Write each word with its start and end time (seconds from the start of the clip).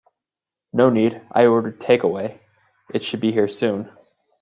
No 0.73 0.89
need, 0.89 1.21
I 1.31 1.45
ordered 1.45 1.79
take 1.79 2.01
away, 2.01 2.39
it 2.91 3.03
should 3.03 3.19
be 3.19 3.31
here 3.31 3.47
soon. 3.47 3.87